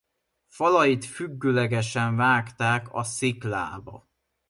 [0.47, 4.07] Falait függőlegesen vágták a sziklába.